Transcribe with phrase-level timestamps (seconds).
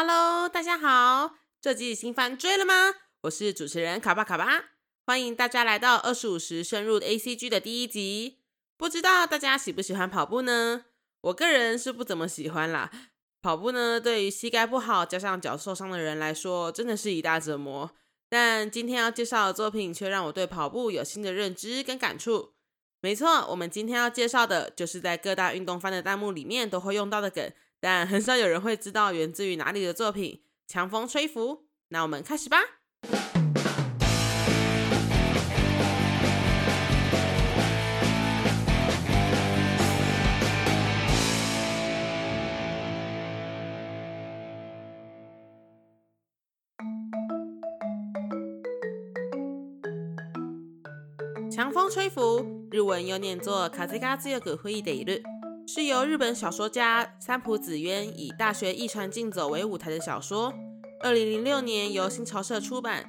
[0.00, 2.94] Hello，大家好，这季新番追了吗？
[3.22, 4.66] 我是主持人卡巴卡巴，
[5.04, 8.38] 欢迎大家来到二十五时深入 A C G 的第一集。
[8.76, 10.84] 不知道大家喜不喜欢跑步呢？
[11.22, 12.92] 我个人是不怎么喜欢啦。
[13.42, 17.90] 跑步呢，对于膝盖不好加上脚受伤的人来说，真的是一大折磨。
[18.28, 22.52] 但今天要介绍的作品却让我对跑步有新的认知跟感触。
[23.00, 31.68] 没错，我们今天要介绍的就是在各大运动番的弹幕里面都会用到的梗，但很少有人会知道源自于哪里的作品——强风吹拂。
[31.88, 32.58] 那我们开始吧。
[51.50, 55.20] 强风吹拂，日文又念作卡兹嘎兹有个会议的一日，
[55.70, 60.54] 是由日本小说家三浦紫渊以大学一传竞走为舞台的小说。
[61.02, 63.04] 二零零六年由新潮社出版。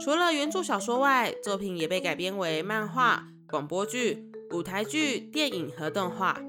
[0.00, 6.40] 除了原著小说外，作品也被改编为漫画、广播剧、舞台剧、电影和动画。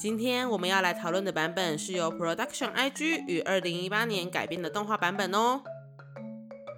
[0.00, 5.60] 今天我们要来讨论的版本是由 Production IG 于二零一八年改编的动画版本哦。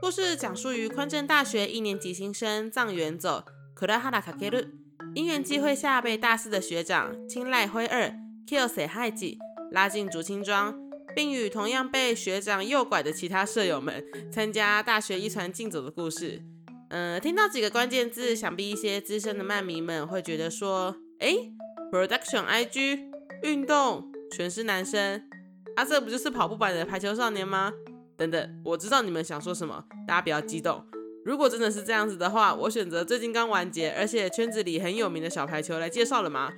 [0.00, 3.44] 故事讲述于宽正大学一年级新生藏原走。
[3.74, 4.58] 可拉哈拉卡克鲁
[5.14, 8.12] 因缘际会下被大四的学长青濑辉二
[8.46, 9.38] kill 死害己
[9.72, 10.74] 拉进竹青庄，
[11.14, 16.42] 并与同样被学长诱拐的其他舍友们参加大学一传竞走的故事。
[16.90, 21.34] 嗯，听到几个关键字，想必一些资深的漫迷们会觉得说：哎
[21.90, 23.00] ，production IG
[23.42, 25.22] 运动全是男生，
[25.74, 27.72] 啊，这不就是跑步版的排球少年吗？
[28.16, 30.84] 等等，我知道你们想说什么，大家不要激动。
[31.24, 36.52] 如果真的是这样子的话，我选择最近刚完结，而且圈子里很有名的小排球来介绍了吗？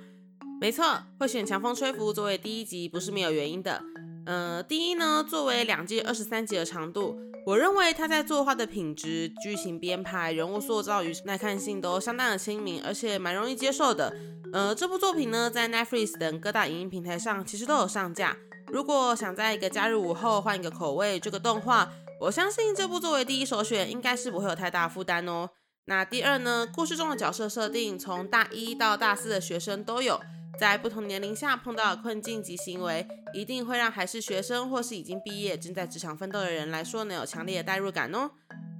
[0.59, 0.83] 没错，
[1.19, 3.81] 会选强风吹拂作为第一集不是没有原因的。
[4.25, 7.15] 呃，第一呢，作为两季二十三集的长度，
[7.45, 14.13] 我认为他在作画的品质、剧情编排、人物塑造与耐看性都相当的亲民，而且蛮容易接受的。
[14.51, 18.35] 呃，这部作品呢，在 Netflix 等各大影音平台上其实都有上架。
[18.67, 21.89] 如果想在一个假日午后换一个口味，这个动画。
[22.19, 25.51] 我相信这部作为第一首选，应该是不会有太大负担哦。
[25.85, 26.67] 那第二呢？
[26.75, 30.19] 故事中的角色设定，从大一到大四的学生都有，
[30.59, 38.31] 在不同年龄下碰到的困境及行为，一定会让还是学生或是已经毕业正在职场奋斗的人来说能，有强烈的代入感哦。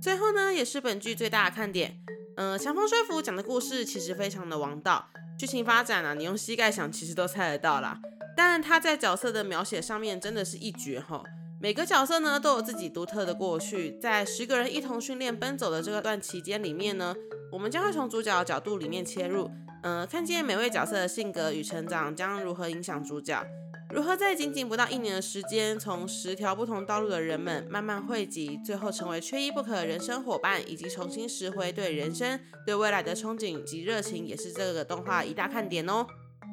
[0.01, 1.99] 最后呢，也是本剧最大的看点。
[2.35, 5.07] 嗯，强风吹拂讲的故事其实非常的王道，
[5.39, 7.99] 剧情发展啊，你用膝盖想其实都猜得到啦。
[8.35, 11.23] 但他在角色的描写上面真的是一绝哈。
[11.59, 17.15] 每个角色呢都有自己独特的过去，在十个人一同训练奔走的这个段期间里面呢，
[17.51, 19.49] 我们将会从主角的角度里面切入，
[19.83, 23.45] 呃，看见每位角色的性格与成长将如何影响主角，
[23.93, 36.05] 如何在仅仅不到一年的时间，从十条不同道路的人们慢慢汇集，最后成为缺一不可的人生伙伴，以及重新拾回对人生、对未来的憧憬及热情，也是这个动画一大看点哦。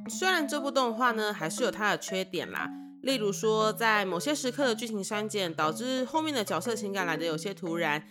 [0.08, 2.70] 虽然这部动画呢还是有它的缺点啦。
[3.02, 8.02] 例如说，在某些时刻的剧情删减，导致后面的角色情感来的有些突然，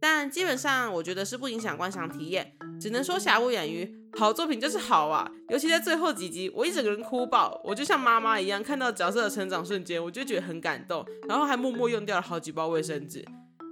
[0.00, 3.99] 但基本上我觉得是不影响观赏体验，只能说瑕不掩瑜。
[4.16, 13.24] 好作品就是好啊，尤其在最后几集，我一整个人哭爆，我就像妈妈一样，看到角色的成长瞬间，我就觉得很感动，然后还默默用掉了好几包卫生纸。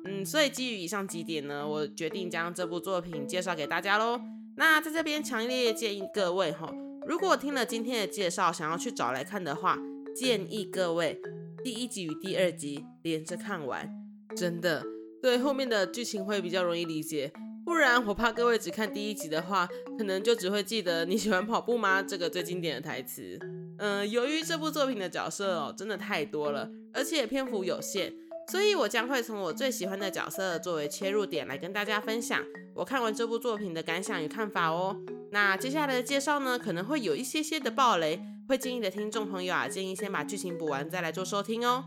[0.04, 4.20] 嗯，所以基于以上几点呢，我决定将这部作品介绍给大家喽。
[4.56, 6.72] 那在这边强烈建议各位哈，
[7.06, 9.78] 如果听了今天的介绍，想要去找来看的话。
[10.16, 11.16] 建议各位
[11.62, 13.88] 第一集与第二集连着看完，
[14.36, 14.84] 真的
[15.22, 17.32] 对后面的剧情会比较容易理解。
[17.68, 19.68] 不然我怕各位只看第一集的话，
[19.98, 23.38] 可能就只会记得你喜欢跑步吗 这个最经典的台词。
[23.76, 28.10] 嗯，由于这部作品的角色哦真的太多了，而且篇幅有限，
[28.50, 32.42] 所以我将会从我最喜欢的角色作为切入点来跟大家分享
[32.74, 34.96] 我看完这部作品的感想与看法哦。
[35.30, 38.18] 那接下来的介绍呢，可能会有一些些的暴雷。
[38.48, 41.84] 会建议的听众朋友啊，建议先把剧情补完再来做收听哦。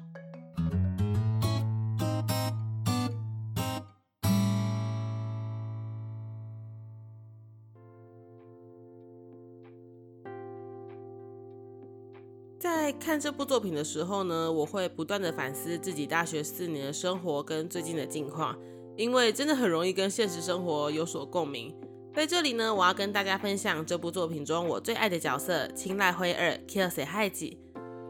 [12.61, 18.55] 在看这部作品的时候呢，我会不断的反思自己大学四年的生活跟最近的近况，
[18.95, 21.75] 因为真的很容易跟现实生活有所共鸣。
[22.13, 27.57] 在这里呢，我要跟大家分享这部作品中我最爱的角色青濑灰二 Killse 害己。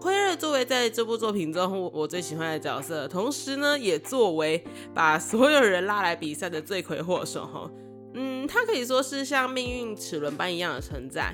[0.01, 4.61] 灰二作为在这部作品中我最喜欢的角色，同时呢，也作为
[4.93, 7.71] 把所有人拉来比赛的罪魁祸首。
[8.15, 11.33] 嗯，他可以说是像命运齿轮般一样的存在。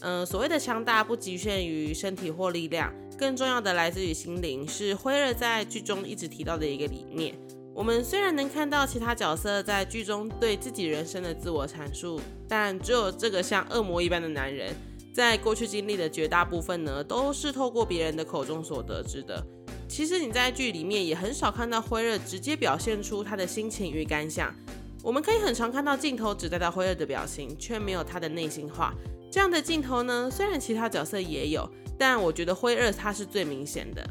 [0.00, 7.34] 嗯，所谓的强大不局限于身体或力量，更重要的来自于心灵，是辉儿在剧中一直提到的一个理念。
[7.74, 14.74] 我们虽然能看到其他角色在剧中对自己人生的自我阐述，但只有这个像恶魔一般的男人，
[15.12, 19.44] 在过去经历的绝大部分呢，都是透过别人的口中所得知的。
[19.88, 24.54] 其实你在剧里面也很少看到辉儿直接表现出他的心情与感想。
[25.02, 28.92] 我们可以很常看到镜头只带到辉儿的表情，却没有他的内心话。
[29.36, 34.02] 这样的镜头呢，虽然其他角色也有，但我觉得辉儿他是最明显的。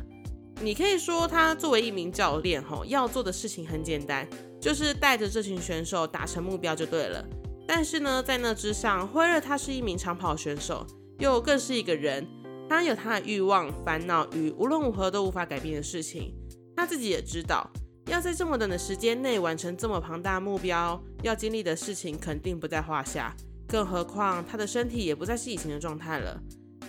[0.62, 4.30] 你可以说，他作为一名教练，吼要做的事情很简单，
[4.62, 7.25] 就是带着这群选手达成目标就对了。
[7.68, 10.86] 但是呢，在那之上，辉二他是一名长跑选手，
[11.18, 12.27] 又更是一个人，
[12.69, 16.36] 他有他的欲望、烦恼与无论如何都无法改变的事情。
[16.75, 17.68] 他自己也知道，
[18.06, 23.36] 要在这么短的时间内完成这么庞大目标，要经历的事情肯定不在话下。
[23.67, 26.39] 更何况他的身体也不再是以前的状态了。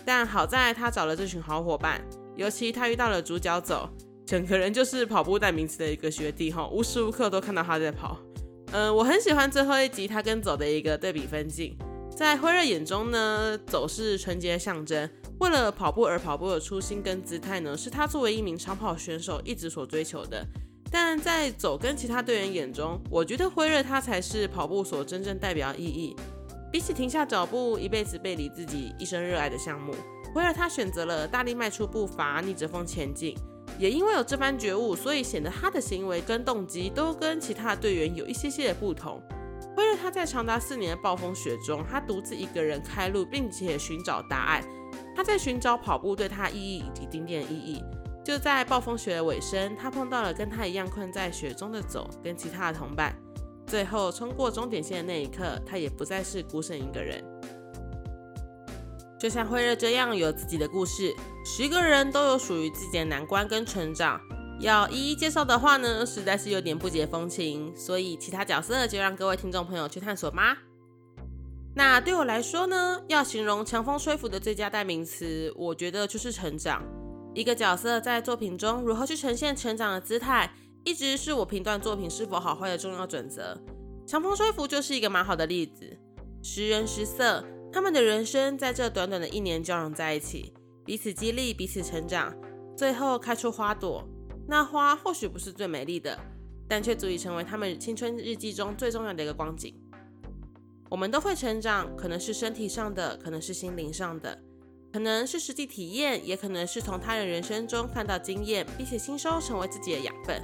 [0.04, 2.00] 但好在他找了这群好伙伴。
[2.36, 3.88] 尤其他遇到了主角走，
[4.26, 8.18] 整个人就是跑步代名词的一个学弟哈，无时无刻都看到他在跑。
[8.72, 11.74] 嗯，我很喜欢最后一集他跟走的一个对比分镜，
[12.14, 15.08] 在辉瑞眼中呢，走是纯洁的象征，
[15.38, 20.44] 为了跑步而跑步的初心跟姿态呢，是他作为一名长跑选手一直所追求的。
[20.90, 26.14] 但在走跟其他队员眼中，我觉得辉瑞他才是跑步所真正代表意义。
[26.76, 29.94] 比起停下脚步，一辈子背离自己一生热爱的项目。
[30.34, 33.34] 威尔他选择了大力迈出步伐，逆着风前进。
[33.78, 39.22] 也因为有这番觉悟，所以显得他的行为跟动机都跟其他队员有一些些的不同。
[39.78, 44.62] 威尔他在长达四年的暴风雪中，他独自一个人开路，并且寻找答案。
[45.16, 47.82] 他在寻找跑步对他意义以及顶点意义。
[48.22, 53.16] 就在暴风雪的尾声，他碰到了跟他一样困在雪中的走跟其他的同伴。
[53.66, 57.22] 最后冲过终点线的那一刻，他也不再是孤身一个人。
[59.18, 61.12] 就像辉热这样有自己的故事，
[61.44, 64.20] 十个人都有属于自己的难关跟成长。
[64.60, 70.58] 要一一介绍的话呢，实在是有点不解风情，所以其他角色就让各位听众朋友去探索吧。
[71.74, 76.82] 那对我来说呢，要形容强风吹拂的最佳代名词，我觉得就是成长。
[77.34, 80.50] 一个角色在作品中如何去呈现成长的姿态，
[80.86, 83.60] 一直是我评断作品是否好坏的重要准则。
[84.06, 85.98] 强风吹拂就是一个蛮好的例子，
[86.44, 87.44] 时人识色。
[87.72, 90.52] 他们的人生在这短短的一年交融在一起，
[90.84, 92.32] 彼此激励，彼此成长，
[92.76, 94.08] 最后开出花朵。
[94.46, 96.16] 那花或许不是最美丽的，
[96.68, 99.74] 但却足以成为他们青春日记中最重要的一个光景。
[100.88, 104.40] 我们都会成长，可能是身体上的，可能是心灵上的，
[104.92, 110.40] 可能是实际体验，也可能是从他人人生中看到经验，并且吸收成为自己的养分。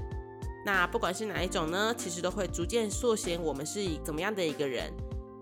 [0.65, 4.93] 那不管是哪一种呢，其实都会逐渐塑形我们是以怎么样的一个人。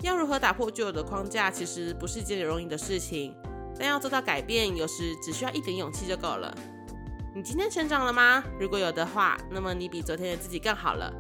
[0.03, 3.35] 要如何打破旧有的框架，其实不是一件容易的事情。
[3.79, 6.55] 但要做到改变，有时只需要一点勇气就够了。
[7.35, 8.43] 你今天成长了吗？
[8.59, 11.13] 如果有的话，那么你比昨天的自己更好了。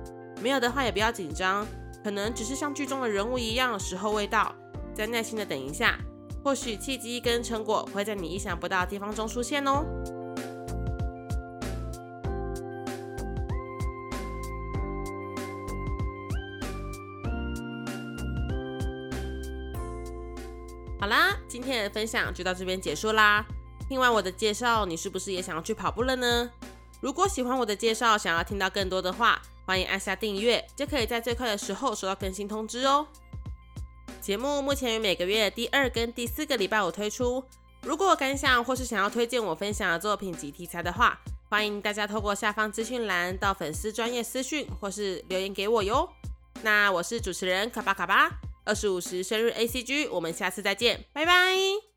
[0.43, 1.67] 没有的话，也不要紧张，
[2.03, 4.55] 可能只是像剧中的人物一样，时候未到。
[4.95, 5.99] 再耐心的等一下，
[6.43, 9.85] 或许契机跟成果会在你意想不到的地方中出现哦。
[21.01, 23.43] 好啦，今天的分享就到这边结束啦。
[23.89, 26.51] 听完我的介绍，你是不是也想要去跑步了呢？
[27.01, 33.07] 如果喜欢我的介绍，想要听到更多的话，欢迎按下订阅，就可以在最快的时候收到更新通知哦。
[34.21, 37.43] 节目目前于每个月第二跟第四个礼拜五推出。
[37.81, 46.07] 如果感想或是想要推荐我分享的作品及题材的话，欢迎大家透过下方资讯栏到粉丝专业私讯或是留言给我哟。
[46.61, 48.31] 那我是主持人卡巴卡巴。
[48.65, 51.90] 二十五时生日 A C G，我们下次再见，拜拜。